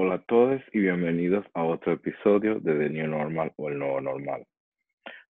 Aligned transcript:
Hola 0.00 0.14
a 0.14 0.22
todos 0.28 0.62
y 0.72 0.78
bienvenidos 0.78 1.44
a 1.54 1.64
otro 1.64 1.94
episodio 1.94 2.60
de 2.60 2.72
The 2.72 2.88
New 2.88 3.08
Normal 3.08 3.50
o 3.56 3.68
el 3.68 3.80
Nuevo 3.80 4.00
Normal. 4.00 4.44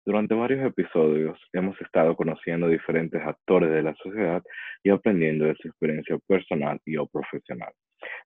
Durante 0.04 0.34
varios 0.34 0.62
episodios 0.62 1.38
hemos 1.54 1.80
estado 1.80 2.14
conociendo 2.14 2.68
diferentes 2.68 3.18
actores 3.22 3.70
de 3.70 3.82
la 3.82 3.94
sociedad 3.94 4.42
y 4.82 4.90
aprendiendo 4.90 5.46
de 5.46 5.54
su 5.54 5.68
experiencia 5.68 6.18
personal 6.28 6.78
y 6.84 6.98
o 6.98 7.06
profesional. 7.06 7.72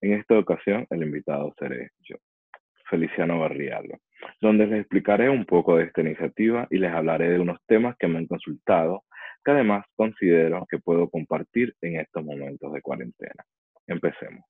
En 0.01 0.15
esta 0.15 0.37
ocasión, 0.37 0.85
el 0.91 1.05
invitado 1.05 1.55
seré 1.61 1.91
yo, 2.01 2.17
Feliciano 2.91 3.39
Barrialo, 3.39 3.99
donde 4.41 4.67
les 4.67 4.81
explicaré 4.81 5.31
un 5.31 5.45
poco 5.45 5.77
de 5.77 5.85
esta 5.85 6.01
iniciativa 6.01 6.67
y 6.71 6.79
les 6.79 6.91
hablaré 6.91 7.31
de 7.31 7.39
unos 7.39 7.61
temas 7.69 7.95
que 8.01 8.09
me 8.09 8.19
han 8.19 8.27
consultado, 8.27 9.05
que 9.45 9.53
además 9.53 9.87
considero 9.95 10.67
que 10.69 10.81
puedo 10.81 11.09
compartir 11.09 11.73
en 11.83 12.01
estos 12.01 12.25
momentos 12.25 12.73
de 12.73 12.83
cuarentena. 12.83 13.45
Empecemos. 13.87 14.43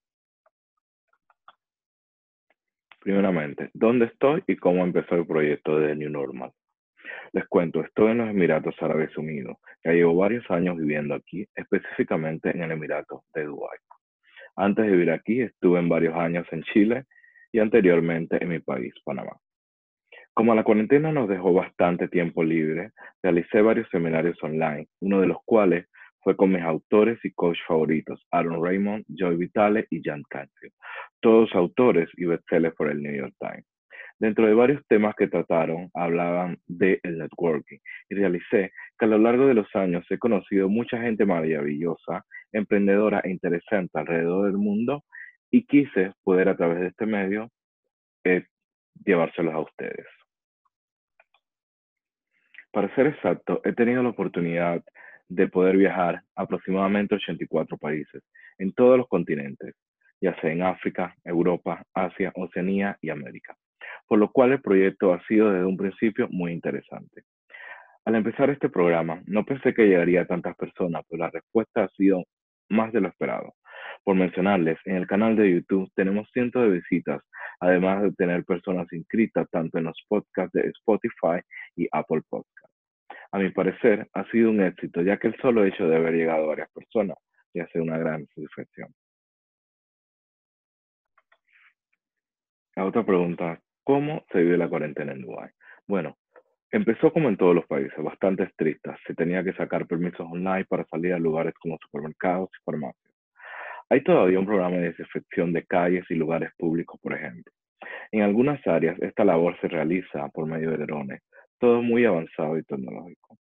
Primeramente, 3.02 3.70
¿dónde 3.74 4.06
estoy 4.06 4.44
y 4.46 4.56
cómo 4.56 4.84
empezó 4.84 5.16
el 5.16 5.26
proyecto 5.26 5.78
de 5.78 5.96
New 5.96 6.10
Normal? 6.10 6.52
Les 7.32 7.46
cuento, 7.48 7.80
estoy 7.82 8.12
en 8.12 8.18
los 8.18 8.30
Emiratos 8.30 8.76
Árabes 8.80 9.16
Unidos. 9.18 9.56
Ya 9.84 9.92
llevo 9.92 10.14
varios 10.14 10.48
años 10.50 10.76
viviendo 10.76 11.14
aquí, 11.14 11.44
específicamente 11.56 12.50
en 12.50 12.62
el 12.62 12.70
Emirato 12.70 13.24
de 13.34 13.44
Dubái. 13.44 13.78
Antes 14.54 14.84
de 14.84 14.92
vivir 14.92 15.10
aquí, 15.10 15.40
estuve 15.40 15.80
varios 15.88 16.14
años 16.14 16.46
en 16.52 16.62
Chile 16.62 17.04
y 17.50 17.58
anteriormente 17.58 18.38
en 18.40 18.48
mi 18.50 18.60
país, 18.60 18.94
Panamá. 19.04 19.32
Como 20.34 20.54
la 20.54 20.62
cuarentena 20.62 21.10
nos 21.10 21.28
dejó 21.28 21.52
bastante 21.52 22.06
tiempo 22.08 22.44
libre, 22.44 22.92
realicé 23.22 23.62
varios 23.62 23.88
seminarios 23.90 24.40
online, 24.42 24.86
uno 25.00 25.20
de 25.20 25.26
los 25.26 25.38
cuales 25.44 25.86
fue 26.22 26.36
con 26.36 26.52
mis 26.52 26.62
autores 26.62 27.18
y 27.24 27.32
coach 27.32 27.58
favoritos, 27.66 28.24
Aaron 28.30 28.64
Raymond, 28.64 29.04
Joy 29.08 29.36
Vitale 29.36 29.86
y 29.90 30.00
Jan 30.02 30.22
Canfield, 30.28 30.72
todos 31.20 31.54
autores 31.54 32.08
y 32.16 32.24
bestsellers 32.24 32.74
por 32.74 32.90
el 32.90 33.02
New 33.02 33.14
York 33.14 33.34
Times. 33.38 33.66
Dentro 34.18 34.46
de 34.46 34.54
varios 34.54 34.86
temas 34.86 35.16
que 35.16 35.26
trataron, 35.26 35.90
hablaban 35.94 36.56
de 36.68 37.00
el 37.02 37.18
networking 37.18 37.78
y 38.08 38.14
realicé 38.14 38.70
que 38.96 39.04
a 39.04 39.08
lo 39.08 39.18
largo 39.18 39.46
de 39.46 39.54
los 39.54 39.66
años 39.74 40.06
he 40.10 40.18
conocido 40.18 40.68
mucha 40.68 41.00
gente 41.00 41.26
maravillosa, 41.26 42.24
emprendedora 42.52 43.20
e 43.24 43.30
interesante 43.30 43.98
alrededor 43.98 44.46
del 44.46 44.58
mundo 44.58 45.02
y 45.50 45.66
quise 45.66 46.12
poder 46.22 46.48
a 46.48 46.56
través 46.56 46.80
de 46.80 46.86
este 46.88 47.04
medio 47.04 47.48
eh, 48.24 48.46
llevárselos 49.04 49.54
a 49.54 49.60
ustedes. 49.60 50.06
Para 52.70 52.94
ser 52.94 53.08
exacto, 53.08 53.60
he 53.64 53.72
tenido 53.72 54.02
la 54.02 54.10
oportunidad 54.10 54.82
de 55.34 55.48
poder 55.48 55.76
viajar 55.76 56.22
a 56.36 56.42
aproximadamente 56.42 57.14
84 57.14 57.78
países 57.78 58.22
en 58.58 58.72
todos 58.72 58.98
los 58.98 59.08
continentes, 59.08 59.74
ya 60.20 60.38
sea 60.40 60.52
en 60.52 60.62
África, 60.62 61.14
Europa, 61.24 61.82
Asia, 61.94 62.32
Oceanía 62.34 62.98
y 63.00 63.10
América, 63.10 63.56
por 64.06 64.18
lo 64.18 64.30
cual 64.30 64.52
el 64.52 64.60
proyecto 64.60 65.12
ha 65.12 65.22
sido 65.26 65.50
desde 65.50 65.64
un 65.64 65.76
principio 65.76 66.28
muy 66.30 66.52
interesante. 66.52 67.22
Al 68.04 68.16
empezar 68.16 68.50
este 68.50 68.68
programa, 68.68 69.22
no 69.26 69.44
pensé 69.44 69.72
que 69.72 69.86
llegaría 69.86 70.22
a 70.22 70.26
tantas 70.26 70.56
personas, 70.56 71.02
pero 71.08 71.24
la 71.24 71.30
respuesta 71.30 71.84
ha 71.84 71.88
sido 71.90 72.24
más 72.68 72.92
de 72.92 73.00
lo 73.00 73.08
esperado. 73.08 73.54
Por 74.04 74.16
mencionarles, 74.16 74.78
en 74.84 74.96
el 74.96 75.06
canal 75.06 75.36
de 75.36 75.50
YouTube 75.50 75.90
tenemos 75.94 76.28
cientos 76.32 76.62
de 76.62 76.80
visitas, 76.80 77.22
además 77.60 78.02
de 78.02 78.12
tener 78.12 78.44
personas 78.44 78.92
inscritas 78.92 79.48
tanto 79.50 79.78
en 79.78 79.84
los 79.84 79.96
podcasts 80.08 80.52
de 80.52 80.68
Spotify 80.68 81.40
y 81.76 81.88
Apple 81.92 82.22
Podcasts. 82.28 82.71
A 83.32 83.38
mi 83.38 83.50
parecer, 83.50 84.08
ha 84.12 84.24
sido 84.30 84.50
un 84.50 84.60
éxito, 84.60 85.00
ya 85.00 85.16
que 85.16 85.28
el 85.28 85.36
solo 85.40 85.64
hecho 85.64 85.88
de 85.88 85.96
haber 85.96 86.14
llegado 86.14 86.44
a 86.44 86.48
varias 86.48 86.70
personas 86.70 87.16
ya 87.54 87.64
hace 87.64 87.80
una 87.80 87.98
gran 87.98 88.26
satisfacción. 88.26 88.94
La 92.76 92.84
otra 92.86 93.04
pregunta, 93.04 93.60
¿cómo 93.84 94.24
se 94.32 94.38
vive 94.38 94.56
la 94.56 94.68
cuarentena 94.68 95.12
en 95.12 95.22
Dubái? 95.22 95.50
Bueno, 95.86 96.16
empezó 96.70 97.12
como 97.12 97.28
en 97.28 97.36
todos 97.36 97.54
los 97.54 97.66
países, 97.66 97.96
bastante 98.02 98.44
estricta. 98.44 98.98
Se 99.06 99.14
tenía 99.14 99.44
que 99.44 99.52
sacar 99.52 99.86
permisos 99.86 100.26
online 100.30 100.64
para 100.66 100.84
salir 100.86 101.12
a 101.12 101.18
lugares 101.18 101.54
como 101.60 101.78
supermercados 101.80 102.50
y 102.52 102.64
farmacias. 102.64 103.14
Hay 103.90 104.02
todavía 104.02 104.38
un 104.38 104.46
programa 104.46 104.76
de 104.76 104.90
desinfección 104.90 105.52
de 105.52 105.64
calles 105.64 106.04
y 106.08 106.14
lugares 106.14 106.50
públicos, 106.56 106.98
por 107.02 107.12
ejemplo. 107.12 107.52
En 108.10 108.22
algunas 108.22 108.66
áreas, 108.66 108.98
esta 109.02 109.24
labor 109.24 109.58
se 109.60 109.68
realiza 109.68 110.28
por 110.28 110.46
medio 110.46 110.70
de 110.70 110.78
drones, 110.78 111.22
todo 111.62 111.80
muy 111.80 112.04
avanzado 112.04 112.58
y 112.58 112.64
tecnológico. 112.64 113.38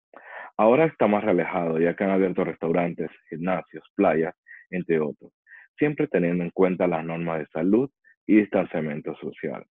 Ahora 0.58 0.86
está 0.86 1.06
más 1.06 1.24
relajado 1.24 1.80
ya 1.80 1.96
que 1.96 2.04
han 2.04 2.10
abierto 2.10 2.44
restaurantes, 2.44 3.12
gimnasios, 3.30 3.84
playas, 3.94 4.34
entre 4.72 5.00
otros, 5.00 5.32
siempre 5.78 6.08
teniendo 6.08 6.44
en 6.44 6.50
cuenta 6.50 6.88
las 6.88 7.06
normas 7.06 7.38
de 7.38 7.46
salud 7.54 7.92
y 8.26 8.38
distanciamiento 8.38 9.16
social. 9.18 9.64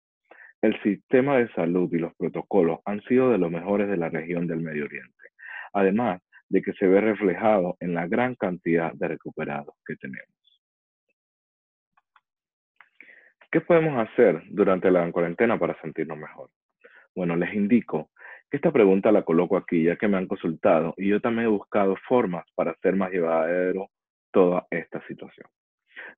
El 0.62 0.80
sistema 0.84 1.40
de 1.40 1.52
salud 1.54 1.92
y 1.92 1.98
los 1.98 2.14
protocolos 2.18 2.82
han 2.86 3.02
sido 3.02 3.32
de 3.32 3.40
los 3.40 3.50
mejores 3.50 3.90
de 3.90 3.98
la 3.98 4.10
región 4.10 4.46
del 4.46 4.62
Medio 4.62 4.86
Oriente, 4.86 5.30
además 5.74 6.22
de 6.48 6.62
que 6.62 6.74
se 6.74 6.86
ve 6.86 7.02
reflejado 7.02 7.78
en 7.80 7.96
la 7.96 8.06
gran 8.06 8.36
cantidad 8.36 8.94
de 8.94 9.08
recuperados 9.08 9.74
que 9.88 9.96
tenemos. 9.96 10.30
¿Qué 13.52 13.60
podemos 13.62 14.08
hacer 14.08 14.44
durante 14.52 14.92
la 14.92 15.12
cuarentena 15.12 15.58
para 15.58 15.82
sentirnos 15.82 16.20
mejor? 16.20 16.52
Bueno, 17.16 17.36
les 17.38 17.52
indico 17.56 18.12
esta 18.52 18.72
pregunta 18.72 19.12
la 19.12 19.24
coloco 19.24 19.58
aquí 19.58 19.84
ya 19.84 19.96
que 19.96 20.08
me 20.08 20.18
han 20.18 20.28
consultado 20.28 20.94
y 20.98 21.10
yo 21.10 21.20
también 21.20 21.48
he 21.48 21.50
buscado 21.50 21.96
formas 22.08 22.46
para 22.56 22.72
hacer 22.72 22.96
más 22.96 23.12
llevadero 23.12 23.90
toda 24.32 24.68
esta 24.70 25.06
situación. 25.08 25.48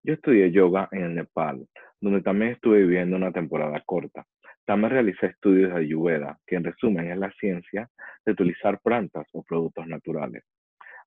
Yo 0.04 0.14
estudié 0.14 0.52
yoga 0.52 0.88
en 0.92 1.16
Nepal, 1.16 1.68
donde 2.02 2.22
también 2.22 2.52
estuve 2.52 2.80
viviendo 2.80 3.16
una 3.16 3.32
temporada 3.32 3.82
corta. 3.86 4.26
También 4.66 4.92
realicé 4.92 5.28
estudios 5.28 5.74
de 5.74 5.80
Ayurveda, 5.80 6.38
que 6.46 6.56
en 6.56 6.64
resumen 6.64 7.10
es 7.12 7.18
la 7.18 7.32
ciencia 7.40 7.90
de 8.26 8.32
utilizar 8.32 8.80
plantas 8.82 9.26
o 9.34 9.44
productos 9.44 9.88
naturales. 9.88 10.44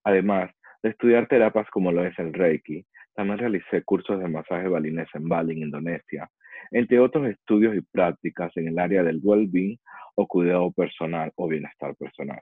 Además 0.05 0.51
de 0.83 0.91
estudiar 0.91 1.27
terapias 1.27 1.69
como 1.71 1.93
lo 1.93 2.05
es 2.05 2.19
el 2.19 2.33
Reiki, 2.33 2.85
también 3.15 3.39
realicé 3.39 3.83
cursos 3.83 4.19
de 4.19 4.29
masaje 4.29 4.69
balinés 4.69 5.09
en 5.15 5.29
Bali, 5.29 5.61
Indonesia, 5.61 6.31
entre 6.71 6.99
otros 7.01 7.29
estudios 7.29 7.77
y 7.77 7.81
prácticas 7.81 8.57
en 8.57 8.69
el 8.69 8.79
área 8.79 9.03
del 9.03 9.21
well-being 9.23 9.79
o 10.15 10.27
cuidado 10.27 10.71
personal 10.73 11.33
o 11.37 11.49
bienestar 11.49 11.95
personal. 11.97 12.41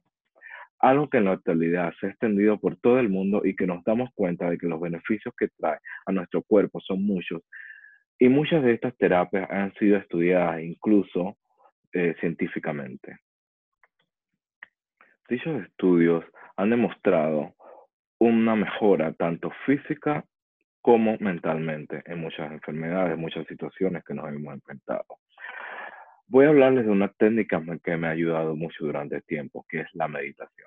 Algo 0.80 1.08
que 1.08 1.18
en 1.18 1.24
la 1.24 1.32
actualidad 1.32 1.92
se 1.98 2.06
ha 2.06 2.10
extendido 2.10 2.58
por 2.58 2.76
todo 2.76 2.98
el 3.00 3.08
mundo 3.08 3.42
y 3.44 3.56
que 3.56 3.66
nos 3.66 3.82
damos 3.84 4.10
cuenta 4.14 4.48
de 4.48 4.58
que 4.58 4.68
los 4.68 4.80
beneficios 4.80 5.34
que 5.36 5.48
trae 5.58 5.78
a 6.06 6.12
nuestro 6.12 6.42
cuerpo 6.42 6.80
son 6.80 7.04
muchos. 7.04 7.42
Y 8.18 8.28
muchas 8.28 8.62
de 8.62 8.74
estas 8.74 8.96
terapias 8.96 9.50
han 9.50 9.72
sido 9.74 9.96
estudiadas 9.96 10.62
incluso 10.62 11.36
eh, 11.92 12.14
científicamente. 12.20 13.18
Dichos 15.28 15.62
estudios 15.62 16.24
han 16.56 16.70
demostrado 16.70 17.54
una 18.18 18.56
mejora 18.56 19.12
tanto 19.12 19.50
física 19.66 20.24
como 20.88 21.18
mentalmente 21.20 22.00
en 22.06 22.18
muchas 22.18 22.50
enfermedades, 22.50 23.18
muchas 23.18 23.46
situaciones 23.46 24.02
que 24.04 24.14
nos 24.14 24.26
hemos 24.26 24.54
enfrentado. 24.54 25.04
Voy 26.28 26.46
a 26.46 26.48
hablarles 26.48 26.86
de 26.86 26.90
una 26.90 27.08
técnica 27.08 27.62
que 27.84 27.98
me 27.98 28.06
ha 28.06 28.12
ayudado 28.12 28.56
mucho 28.56 28.86
durante 28.86 29.16
el 29.16 29.22
tiempo, 29.24 29.66
que 29.68 29.80
es 29.80 29.88
la 29.92 30.08
meditación. 30.08 30.66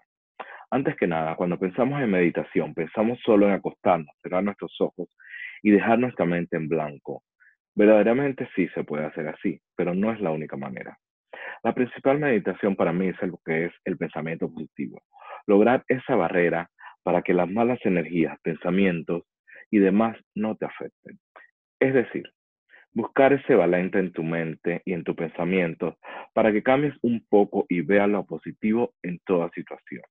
Antes 0.70 0.96
que 0.96 1.08
nada, 1.08 1.36
cuando 1.36 1.58
pensamos 1.58 2.00
en 2.00 2.12
meditación, 2.12 2.76
pensamos 2.76 3.20
solo 3.26 3.48
en 3.48 3.54
acostarnos, 3.54 4.16
cerrar 4.22 4.44
nuestros 4.44 4.80
ojos 4.80 5.10
y 5.64 5.72
dejar 5.72 5.98
nuestra 5.98 6.24
mente 6.28 6.56
en 6.56 6.70
blanco. 6.70 7.24
Verdaderamente 7.74 8.48
sí 8.56 8.68
se 8.76 8.84
puede 8.84 9.06
hacer 9.06 9.28
así, 9.28 9.60
pero 9.76 9.96
no 9.96 10.12
es 10.12 10.22
la 10.22 10.30
única 10.30 10.56
manera. 10.56 11.00
La 11.64 11.74
principal 11.74 12.20
meditación 12.20 12.76
para 12.76 12.94
mí 12.94 13.08
es 13.08 13.20
lo 13.24 13.40
que 13.44 13.66
es 13.66 13.74
el 13.86 13.98
pensamiento 13.98 14.54
positivo. 14.54 15.02
Lograr 15.48 15.84
esa 15.88 16.16
barrera 16.16 16.70
para 17.02 17.24
que 17.24 17.34
las 17.34 17.50
malas 17.50 17.80
energías, 17.84 18.40
pensamientos 18.44 19.24
y 19.72 19.80
demás 19.80 20.18
no 20.36 20.56
te 20.56 20.66
afecten. 20.66 21.20
Es 21.80 21.94
decir, 21.94 22.32
buscar 22.94 23.34
ese 23.34 23.56
balance 23.56 23.98
en 23.98 24.12
tu 24.12 24.24
mente 24.24 24.81
y 24.86 24.94
en 24.94 25.04
tu 25.04 25.16
pensamiento 25.16 25.98
para 26.34 26.51
que 26.51 26.62
cambies 26.62 26.94
un 27.01 27.25
poco 27.28 27.66
y 27.69 27.81
veas 27.81 28.10
lo 28.10 28.25
positivo 28.25 28.94
en 29.01 29.19
toda 29.25 29.50
situación, 29.51 30.04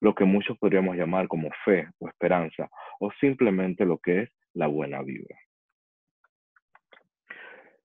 lo 0.00 0.14
que 0.14 0.24
muchos 0.24 0.58
podríamos 0.58 0.96
llamar 0.96 1.28
como 1.28 1.50
fe 1.64 1.88
o 1.98 2.08
esperanza 2.08 2.68
o 2.98 3.12
simplemente 3.20 3.84
lo 3.84 3.98
que 3.98 4.22
es 4.22 4.30
la 4.54 4.66
buena 4.66 5.02
vibra. 5.02 5.36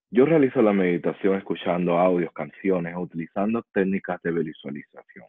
Yo 0.10 0.26
realizo 0.26 0.62
la 0.62 0.72
meditación 0.72 1.36
escuchando 1.36 2.00
audios, 2.00 2.32
canciones 2.32 2.96
o 2.96 3.02
utilizando 3.02 3.64
técnicas 3.74 4.22
de 4.22 4.32
visualización. 4.32 5.26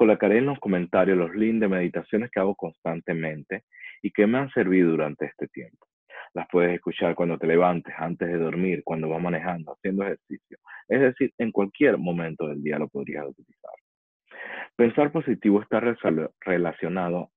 Colocaré 0.00 0.38
en 0.38 0.46
los 0.46 0.58
comentarios 0.60 1.18
los 1.18 1.34
links 1.34 1.60
de 1.60 1.68
meditaciones 1.68 2.30
que 2.30 2.40
hago 2.40 2.54
constantemente 2.54 3.64
y 4.00 4.10
que 4.10 4.26
me 4.26 4.38
han 4.38 4.48
servido 4.48 4.92
durante 4.92 5.26
este 5.26 5.46
tiempo. 5.48 5.86
Las 6.32 6.48
puedes 6.50 6.72
escuchar 6.72 7.14
cuando 7.14 7.36
te 7.36 7.46
levantes, 7.46 7.94
antes 7.98 8.26
de 8.26 8.38
dormir, 8.38 8.80
cuando 8.82 9.10
vas 9.10 9.20
manejando, 9.20 9.74
haciendo 9.74 10.04
ejercicio. 10.04 10.56
Es 10.88 11.02
decir, 11.02 11.34
en 11.36 11.52
cualquier 11.52 11.98
momento 11.98 12.48
del 12.48 12.62
día 12.62 12.78
lo 12.78 12.88
podrías 12.88 13.26
utilizar. 13.26 13.74
Pensar 14.74 15.12
positivo 15.12 15.60
está 15.60 15.82
relacionado 16.40 17.32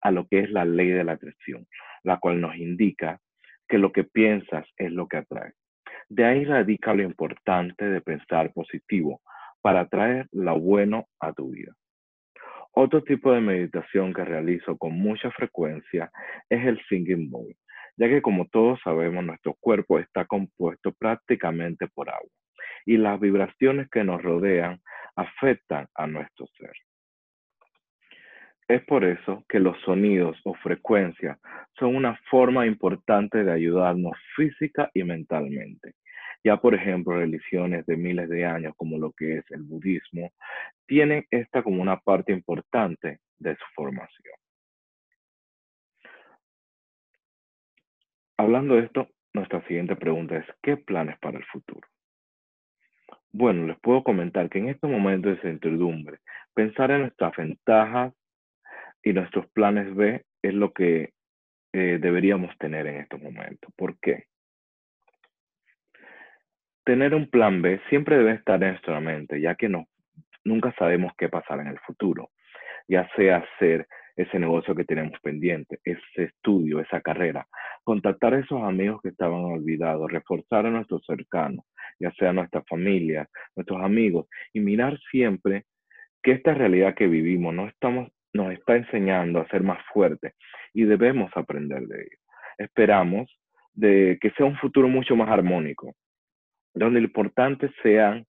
a 0.00 0.10
lo 0.10 0.26
que 0.26 0.40
es 0.40 0.50
la 0.50 0.64
ley 0.64 0.88
de 0.88 1.04
la 1.04 1.12
atracción, 1.12 1.68
la 2.02 2.18
cual 2.18 2.40
nos 2.40 2.56
indica 2.56 3.20
que 3.68 3.78
lo 3.78 3.92
que 3.92 4.02
piensas 4.02 4.66
es 4.76 4.90
lo 4.90 5.06
que 5.06 5.18
atrae. 5.18 5.52
De 6.08 6.24
ahí 6.24 6.44
radica 6.44 6.94
lo 6.94 7.04
importante 7.04 7.84
de 7.84 8.00
pensar 8.00 8.52
positivo 8.52 9.20
para 9.60 9.86
traer 9.86 10.26
lo 10.32 10.58
bueno 10.58 11.06
a 11.20 11.32
tu 11.32 11.52
vida. 11.52 11.74
Otro 12.80 13.02
tipo 13.02 13.32
de 13.32 13.40
meditación 13.40 14.14
que 14.14 14.24
realizo 14.24 14.78
con 14.78 14.96
mucha 14.96 15.32
frecuencia 15.32 16.12
es 16.48 16.64
el 16.64 16.80
singing 16.88 17.28
bowl, 17.28 17.52
ya 17.96 18.08
que 18.08 18.22
como 18.22 18.46
todos 18.46 18.78
sabemos 18.84 19.24
nuestro 19.24 19.54
cuerpo 19.58 19.98
está 19.98 20.26
compuesto 20.26 20.92
prácticamente 20.92 21.88
por 21.88 22.08
agua 22.08 22.30
y 22.86 22.96
las 22.96 23.18
vibraciones 23.18 23.90
que 23.90 24.04
nos 24.04 24.22
rodean 24.22 24.80
afectan 25.16 25.88
a 25.92 26.06
nuestro 26.06 26.46
ser. 26.56 26.70
Es 28.68 28.84
por 28.84 29.02
eso 29.02 29.44
que 29.48 29.58
los 29.58 29.76
sonidos 29.80 30.40
o 30.44 30.54
frecuencias 30.54 31.36
son 31.80 31.96
una 31.96 32.16
forma 32.30 32.64
importante 32.64 33.42
de 33.42 33.50
ayudarnos 33.50 34.16
física 34.36 34.88
y 34.94 35.02
mentalmente. 35.02 35.94
Ya, 36.44 36.56
por 36.58 36.76
ejemplo, 36.76 37.16
religiones 37.16 37.84
de 37.86 37.96
miles 37.96 38.28
de 38.28 38.46
años, 38.46 38.72
como 38.76 38.98
lo 38.98 39.10
que 39.10 39.38
es 39.38 39.50
el 39.50 39.64
budismo, 39.64 40.30
tienen 40.88 41.26
esta 41.30 41.62
como 41.62 41.80
una 41.82 42.00
parte 42.00 42.32
importante 42.32 43.20
de 43.38 43.54
su 43.54 43.64
formación. 43.76 44.34
Hablando 48.38 48.74
de 48.74 48.86
esto, 48.86 49.08
nuestra 49.34 49.64
siguiente 49.66 49.94
pregunta 49.94 50.36
es, 50.38 50.46
¿qué 50.62 50.76
planes 50.76 51.18
para 51.18 51.38
el 51.38 51.44
futuro? 51.44 51.86
Bueno, 53.30 53.66
les 53.66 53.78
puedo 53.80 54.02
comentar 54.02 54.48
que 54.48 54.58
en 54.58 54.70
este 54.70 54.86
momento 54.86 55.28
de 55.28 55.34
incertidumbre, 55.34 56.18
pensar 56.54 56.90
en 56.90 57.02
nuestras 57.02 57.36
ventajas 57.36 58.14
y 59.02 59.12
nuestros 59.12 59.46
planes 59.50 59.94
B 59.94 60.24
es 60.42 60.54
lo 60.54 60.72
que 60.72 61.12
eh, 61.74 61.98
deberíamos 62.00 62.56
tener 62.58 62.86
en 62.86 62.96
estos 63.02 63.20
momentos. 63.20 63.70
¿Por 63.76 63.98
qué? 64.00 64.24
Tener 66.84 67.14
un 67.14 67.28
plan 67.28 67.60
B 67.60 67.80
siempre 67.90 68.16
debe 68.16 68.32
estar 68.32 68.62
en 68.62 68.70
nuestra 68.70 68.98
mente, 69.00 69.40
ya 69.42 69.54
que 69.56 69.68
no, 69.68 69.86
nunca 70.48 70.74
sabemos 70.78 71.12
qué 71.16 71.28
pasará 71.28 71.62
en 71.62 71.68
el 71.68 71.78
futuro, 71.80 72.30
ya 72.88 73.08
sea 73.16 73.38
hacer 73.38 73.86
ese 74.16 74.38
negocio 74.38 74.74
que 74.74 74.84
tenemos 74.84 75.18
pendiente, 75.20 75.78
ese 75.84 76.24
estudio, 76.24 76.80
esa 76.80 77.00
carrera, 77.00 77.46
contactar 77.84 78.34
a 78.34 78.40
esos 78.40 78.60
amigos 78.62 79.00
que 79.00 79.10
estaban 79.10 79.44
olvidados, 79.44 80.10
reforzar 80.10 80.66
a 80.66 80.70
nuestros 80.70 81.04
cercanos, 81.06 81.64
ya 82.00 82.10
sea 82.12 82.32
nuestra 82.32 82.62
familia, 82.68 83.28
nuestros 83.54 83.80
amigos, 83.80 84.26
y 84.52 84.60
mirar 84.60 84.98
siempre 85.10 85.64
que 86.22 86.32
esta 86.32 86.52
realidad 86.52 86.94
que 86.94 87.06
vivimos 87.06 87.54
no 87.54 87.68
estamos 87.68 88.08
nos 88.32 88.52
está 88.52 88.76
enseñando 88.76 89.40
a 89.40 89.48
ser 89.48 89.62
más 89.62 89.78
fuertes 89.92 90.34
y 90.74 90.84
debemos 90.84 91.30
aprender 91.34 91.86
de 91.86 92.00
ello. 92.02 92.18
Esperamos 92.58 93.30
de 93.72 94.18
que 94.20 94.30
sea 94.32 94.46
un 94.46 94.56
futuro 94.56 94.88
mucho 94.88 95.16
más 95.16 95.28
armónico, 95.30 95.94
donde 96.74 97.00
lo 97.00 97.06
importante 97.06 97.70
sean 97.82 98.26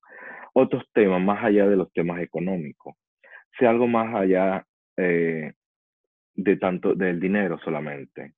otros 0.54 0.84
temas 0.94 1.22
más 1.22 1.44
allá 1.44 1.68
de 1.68 1.76
los 1.76 1.92
temas 1.94 2.22
económicos, 2.22 2.96
sea 3.58 3.70
algo 3.70 3.88
más 3.88 4.14
allá 4.16 4.66
eh, 4.98 5.54
de 6.36 6.58
tanto 6.58 6.96
del 6.96 7.20
dinero 7.20 7.60
solamente, 7.64 8.34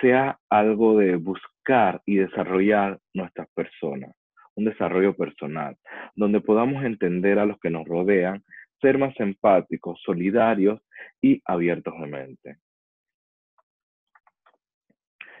sea 0.00 0.38
algo 0.48 0.98
de 0.98 1.16
buscar 1.16 2.02
y 2.06 2.16
desarrollar 2.16 2.98
nuestras 3.14 3.48
personas, 3.54 4.14
un 4.54 4.64
desarrollo 4.64 5.14
personal, 5.14 5.76
donde 6.14 6.40
podamos 6.40 6.84
entender 6.84 7.38
a 7.38 7.46
los 7.46 7.58
que 7.60 7.70
nos 7.70 7.86
rodean 7.86 8.42
ser 8.80 8.98
más 8.98 9.18
empáticos, 9.18 10.00
solidarios 10.04 10.80
y 11.20 11.42
abiertos 11.44 11.94
de 12.00 12.06
mente. 12.06 12.56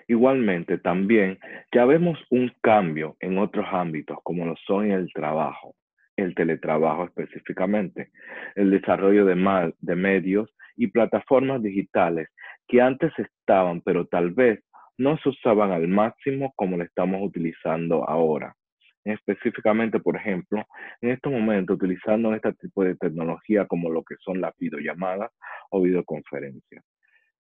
Igualmente, 0.08 0.78
también 0.78 1.38
ya 1.70 1.84
vemos 1.84 2.18
un 2.30 2.50
cambio 2.62 3.16
en 3.20 3.38
otros 3.38 3.66
ámbitos, 3.70 4.18
como 4.22 4.46
lo 4.46 4.56
son 4.66 4.90
el 4.90 5.12
trabajo, 5.12 5.74
el 6.18 6.34
teletrabajo 6.34 7.04
específicamente, 7.04 8.10
el 8.54 8.70
desarrollo 8.70 9.24
de, 9.24 9.72
de 9.78 9.96
medios 9.96 10.54
y 10.76 10.88
plataformas 10.88 11.62
digitales 11.62 12.28
que 12.66 12.80
antes 12.80 13.12
estaban, 13.18 13.80
pero 13.80 14.06
tal 14.06 14.30
vez 14.32 14.60
no 14.98 15.16
se 15.18 15.28
usaban 15.28 15.70
al 15.70 15.88
máximo 15.88 16.52
como 16.56 16.76
lo 16.76 16.84
estamos 16.84 17.20
utilizando 17.22 18.08
ahora. 18.08 18.54
Específicamente, 19.04 20.00
por 20.00 20.16
ejemplo, 20.16 20.66
en 21.00 21.10
este 21.10 21.30
momento 21.30 21.74
utilizando 21.74 22.34
este 22.34 22.52
tipo 22.54 22.84
de 22.84 22.96
tecnología 22.96 23.66
como 23.66 23.90
lo 23.90 24.02
que 24.02 24.16
son 24.18 24.40
las 24.40 24.52
videollamadas 24.58 25.30
o 25.70 25.80
videoconferencias, 25.80 26.84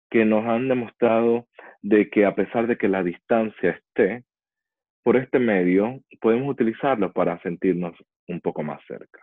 que 0.10 0.26
nos 0.26 0.46
han 0.46 0.68
demostrado 0.68 1.48
de 1.82 2.10
que 2.10 2.26
a 2.26 2.36
pesar 2.36 2.68
de 2.68 2.78
que 2.78 2.90
la 2.90 3.02
distancia 3.02 3.72
esté, 3.72 4.24
por 5.08 5.16
este 5.16 5.40
medio 5.40 6.02
podemos 6.20 6.50
utilizarlo 6.50 7.14
para 7.14 7.40
sentirnos 7.42 7.96
un 8.28 8.42
poco 8.42 8.62
más 8.62 8.82
cerca. 8.86 9.22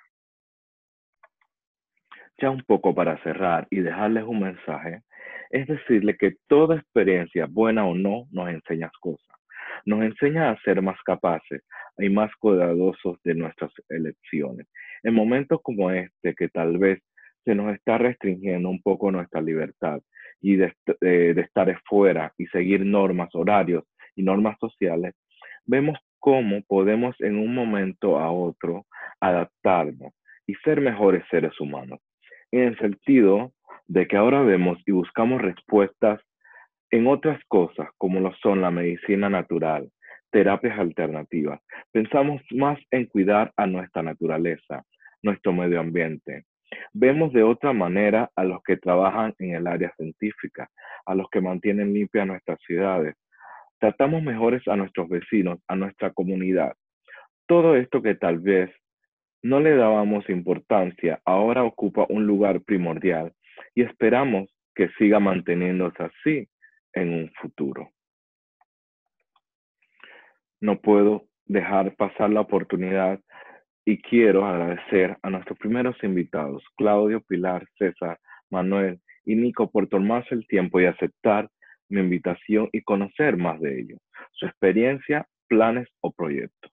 Ya 2.40 2.48
un 2.48 2.62
poco 2.62 2.94
para 2.94 3.22
cerrar 3.22 3.66
y 3.68 3.80
dejarles 3.80 4.24
un 4.24 4.40
mensaje, 4.40 5.02
es 5.50 5.66
decirle 5.66 6.16
que 6.16 6.36
toda 6.48 6.76
experiencia, 6.76 7.44
buena 7.50 7.84
o 7.84 7.94
no, 7.94 8.24
nos 8.30 8.48
enseña 8.48 8.90
cosas. 8.98 9.36
Nos 9.84 10.02
enseña 10.02 10.48
a 10.48 10.58
ser 10.62 10.80
más 10.80 10.96
capaces, 11.04 11.60
y 11.98 12.08
más 12.08 12.34
cuidadosos 12.36 13.18
de 13.22 13.34
nuestras 13.34 13.70
elecciones. 13.90 14.66
En 15.02 15.12
momentos 15.12 15.60
como 15.62 15.90
este, 15.90 16.34
que 16.34 16.48
tal 16.48 16.78
vez 16.78 17.02
se 17.44 17.54
nos 17.54 17.74
está 17.74 17.98
restringiendo 17.98 18.70
un 18.70 18.80
poco 18.80 19.10
nuestra 19.10 19.42
libertad 19.42 20.00
y 20.40 20.56
de, 20.56 20.72
de, 21.02 21.38
estar 21.42 21.78
fuera 21.84 22.32
y 22.38 22.46
seguir 22.46 22.86
normas, 22.86 23.28
horarios 23.34 23.84
y 24.16 24.22
normas 24.22 24.56
sociales, 24.58 25.14
vemos 25.66 25.98
cómo 26.18 26.62
podemos 26.62 27.14
en 27.20 27.38
un 27.38 27.54
momento 27.54 28.18
a 28.18 28.30
otro 28.30 28.86
adaptarnos 29.20 30.12
y 30.46 30.54
ser 30.64 30.80
mejores 30.80 31.24
seres 31.30 31.58
humanos. 31.60 32.00
En 32.50 32.60
el 32.60 32.78
sentido 32.78 33.52
de 33.86 34.06
que 34.06 34.16
ahora 34.16 34.42
vemos 34.42 34.78
y 34.86 34.92
buscamos 34.92 35.42
respuestas 35.42 36.20
en 36.90 37.06
otras 37.06 37.40
cosas 37.48 37.88
como 37.98 38.20
lo 38.20 38.32
son 38.36 38.60
la 38.60 38.70
medicina 38.70 39.28
natural, 39.28 39.90
terapias 40.30 40.78
alternativas. 40.78 41.60
Pensamos 41.92 42.42
más 42.50 42.78
en 42.90 43.06
cuidar 43.06 43.52
a 43.56 43.66
nuestra 43.66 44.02
naturaleza, 44.02 44.84
nuestro 45.22 45.52
medio 45.52 45.80
ambiente. 45.80 46.44
Vemos 46.92 47.32
de 47.32 47.42
otra 47.42 47.72
manera 47.72 48.30
a 48.36 48.44
los 48.44 48.62
que 48.62 48.76
trabajan 48.76 49.34
en 49.38 49.54
el 49.54 49.66
área 49.66 49.92
científica, 49.96 50.68
a 51.06 51.14
los 51.14 51.28
que 51.30 51.40
mantienen 51.40 51.92
limpias 51.92 52.26
nuestras 52.26 52.58
ciudades. 52.66 53.14
Tratamos 53.84 54.22
mejores 54.22 54.66
a 54.66 54.76
nuestros 54.76 55.10
vecinos, 55.10 55.60
a 55.68 55.76
nuestra 55.76 56.10
comunidad. 56.10 56.72
Todo 57.46 57.76
esto 57.76 58.00
que 58.00 58.14
tal 58.14 58.38
vez 58.38 58.70
no 59.42 59.60
le 59.60 59.76
dábamos 59.76 60.26
importancia, 60.30 61.20
ahora 61.26 61.64
ocupa 61.64 62.06
un 62.08 62.26
lugar 62.26 62.62
primordial 62.62 63.34
y 63.74 63.82
esperamos 63.82 64.48
que 64.74 64.88
siga 64.96 65.20
manteniéndose 65.20 66.02
así 66.02 66.48
en 66.94 67.12
un 67.12 67.30
futuro 67.42 67.90
no 70.64 70.80
puedo 70.80 71.26
dejar 71.44 71.94
pasar 71.94 72.30
la 72.30 72.40
oportunidad 72.40 73.20
y 73.84 74.00
quiero 74.00 74.46
agradecer 74.46 75.18
a 75.22 75.28
nuestros 75.28 75.58
primeros 75.58 75.94
invitados, 76.02 76.64
Claudio, 76.78 77.20
Pilar, 77.20 77.66
César, 77.76 78.18
Manuel 78.48 78.98
y 79.26 79.36
Nico, 79.36 79.70
por 79.70 79.88
tomarse 79.88 80.34
el 80.34 80.46
tiempo 80.46 80.80
y 80.80 80.86
aceptar 80.86 81.50
mi 81.88 82.00
invitación 82.00 82.68
y 82.72 82.82
conocer 82.82 83.36
más 83.36 83.60
de 83.60 83.80
ellos, 83.80 83.98
su 84.32 84.46
experiencia, 84.46 85.26
planes 85.48 85.88
o 86.00 86.12
proyectos. 86.12 86.72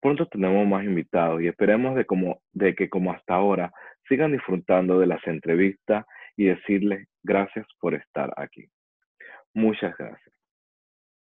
Pronto 0.00 0.26
tenemos 0.26 0.66
más 0.66 0.84
invitados 0.84 1.42
y 1.42 1.48
esperemos 1.48 1.96
de, 1.96 2.06
de 2.52 2.74
que 2.74 2.88
como 2.88 3.12
hasta 3.12 3.34
ahora 3.34 3.72
sigan 4.08 4.32
disfrutando 4.32 4.98
de 4.98 5.06
las 5.06 5.26
entrevistas 5.26 6.04
y 6.36 6.44
decirles 6.44 7.08
gracias 7.22 7.66
por 7.80 7.94
estar 7.94 8.32
aquí. 8.36 8.68
Muchas 9.54 9.96
gracias. 9.96 10.36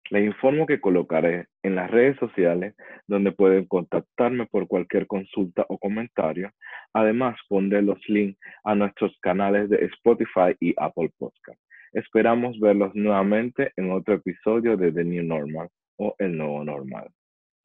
Les 0.09 0.25
informo 0.25 0.65
que 0.65 0.79
colocaré 0.79 1.47
en 1.63 1.75
las 1.75 1.91
redes 1.91 2.17
sociales 2.17 2.75
donde 3.07 3.33
pueden 3.33 3.65
contactarme 3.65 4.45
por 4.45 4.67
cualquier 4.67 5.05
consulta 5.05 5.65
o 5.67 5.77
comentario. 5.77 6.51
Además, 6.93 7.37
pondré 7.49 7.81
los 7.81 7.99
links 8.07 8.39
a 8.63 8.73
nuestros 8.73 9.17
canales 9.21 9.69
de 9.69 9.85
Spotify 9.85 10.55
y 10.61 10.73
Apple 10.77 11.11
Podcast. 11.17 11.59
Esperamos 11.93 12.59
verlos 12.59 12.93
nuevamente 12.95 13.71
en 13.75 13.91
otro 13.91 14.15
episodio 14.15 14.77
de 14.77 14.91
The 14.91 15.03
New 15.03 15.23
Normal 15.23 15.69
o 15.97 16.15
El 16.19 16.37
Nuevo 16.37 16.63
Normal. 16.63 17.09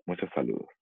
Muchos 0.06 0.30
saludos. 0.34 0.81